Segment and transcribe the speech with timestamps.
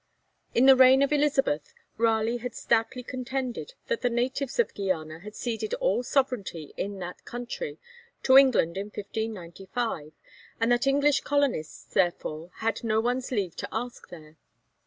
[0.55, 5.35] In the reign of Elizabeth, Raleigh had stoutly contended that the natives of Guiana had
[5.35, 7.77] ceded all sovereignty in that country
[8.23, 10.13] to England in 1595,
[10.59, 14.37] and that English colonists therefore had no one's leave to ask there.